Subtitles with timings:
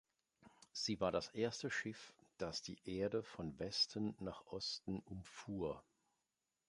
[0.71, 5.83] Sie war das erste Schiff, das die Erde von Westen nach Osten umfuhr.